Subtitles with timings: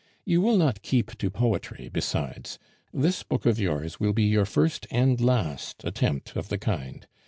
[0.25, 2.57] You will not keep to poetry besides;
[2.91, 7.05] this book of yours will be your first and last attempt of the kind.